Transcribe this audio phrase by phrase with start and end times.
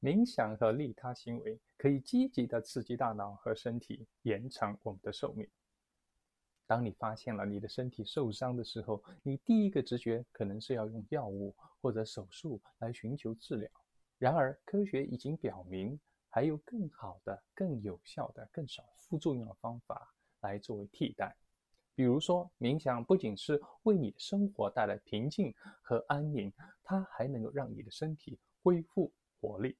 [0.00, 5.46] 冥想和利他行为可以积极的刺激大脑和身体，延长我们的寿命。
[6.66, 13.70] 当你发现了你的身体受伤的时候，你第一个直觉可能是要用药物或者手术来寻求治疗。
[14.16, 21.36] 然而，科学已经表明，还有更好的、更有效的、更少副作用的方法来作为替代。
[21.94, 26.50] 比如说，冥想不仅是为你的生活带来平静和安宁，
[26.82, 29.76] 它还能够让你的身体恢复活力。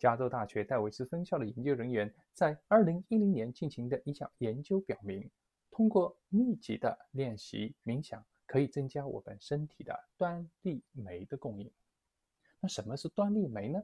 [0.00, 5.30] 加州大学戴维斯分校的研究人员在2010年进行的一项研究表明，
[5.70, 11.70] 通过密集的练习冥想，可以增加我们身体的端粒酶的供应。
[12.60, 13.82] 那什么是端粒酶呢？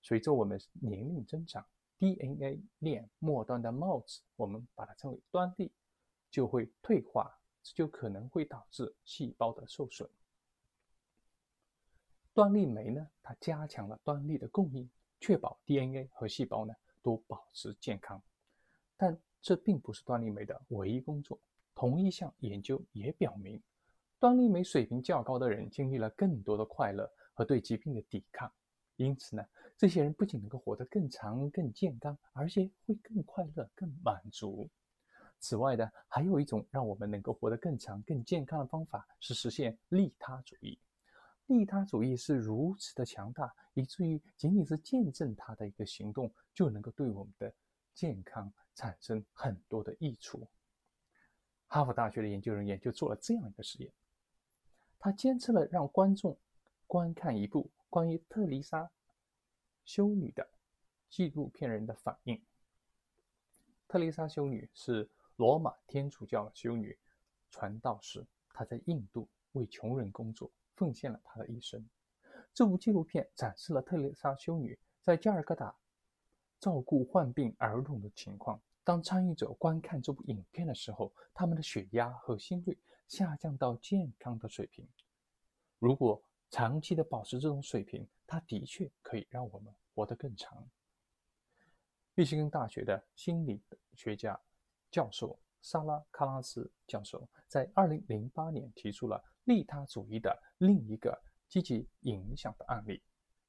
[0.00, 1.64] 随着我们年龄增长
[1.96, 5.70] ，DNA 链末端的帽子，我们把它称为端粒，
[6.28, 10.10] 就会退化，这就可能会导致细胞的受损。
[12.34, 14.90] 端粒酶呢，它加强了端粒的供应。
[15.22, 18.20] 确保 DNA 和细胞呢都保持健康，
[18.96, 21.38] 但这并不是端粒酶的唯一工作。
[21.76, 23.62] 同一项研究也表明，
[24.18, 28.52] 端粒酶水平较高的人经历了更多的快乐和对疾病的抵抗。
[28.96, 29.44] 因此呢，
[29.78, 34.68] 这些人不仅能够活得更长、更健康，而且会更快乐、更满足。
[35.38, 40.76] 此外呢，还有一种让我们能够活得更长、更健康的方法是实现利他主义。
[41.52, 47.52] 利他主义是如此的强大，以至于仅仅是见证它的一个行动，就能够对我们的
[47.94, 50.46] 健康产生很多的益处。
[51.66, 53.92] 哈佛大学的研究人员就做了这样一个实验，
[54.98, 56.36] 他监测了让观众
[56.86, 58.90] 观看一部关于特丽莎
[59.84, 60.46] 修女的
[61.08, 62.42] 纪录片人的反应。
[63.88, 66.98] 特丽莎修女是罗马天主教修女、
[67.50, 70.50] 传道士，她在印度为穷人工作。
[70.74, 71.84] 奉献了他的一生。
[72.54, 75.74] 这部纪录片展示了特蕾莎修女在加尔各答
[76.60, 78.60] 照顾患病儿童的情况。
[78.84, 84.86] 当参与者观看这部影片的时候，他们的血压和心率下降到健康的水平。
[85.78, 90.68] 如果长期的保持这种水平，它的确可以让我们活得更长。
[92.14, 93.62] 密歇根大学的心理
[93.94, 94.38] 学家
[94.90, 99.24] 教授萨拉·卡拉斯教授在2008年提出了。
[99.44, 103.02] 利他主义的另一个积极影响的案例，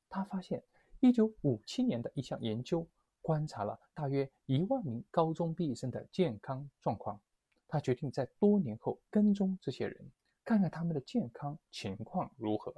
[0.10, 0.64] 他发现
[1.02, 2.88] ，1957年的一项研究
[3.22, 7.22] 观察了大约一万名高中毕业生的健康状况。
[7.68, 10.12] 他决定在多年后跟踪这些人，
[10.44, 12.74] 看看他们的健康情况如何。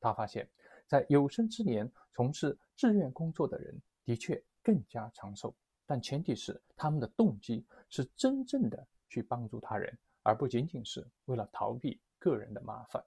[0.00, 0.48] 他发现，
[0.86, 5.54] 在有生之年从事志愿工作的人的确更加长寿，
[5.86, 12.00] 但前提是他们的动机是真正的去帮助他人，而不仅仅是为了逃避。
[12.18, 13.04] 个人的麻烦。